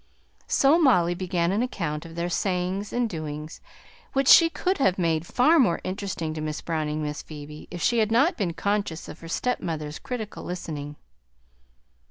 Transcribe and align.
So 0.47 0.79
Molly 0.81 1.13
began 1.13 1.51
an 1.51 1.61
account 1.61 2.07
of 2.07 2.15
their 2.15 2.27
sayings 2.27 2.91
and 2.91 3.07
doings, 3.07 3.61
which 4.13 4.27
she 4.27 4.49
could 4.49 4.79
have 4.79 4.97
made 4.97 5.27
far 5.27 5.59
more 5.59 5.79
interesting 5.83 6.33
to 6.33 6.41
Miss 6.41 6.59
Browning 6.59 6.95
and 6.95 7.03
Miss 7.05 7.21
Phoebe 7.21 7.67
if 7.69 7.83
she 7.83 7.99
had 7.99 8.11
not 8.11 8.35
been 8.35 8.53
conscious 8.55 9.07
of 9.07 9.19
her 9.19 9.27
stepmother's 9.29 9.99
critical 9.99 10.43
listening. 10.43 10.95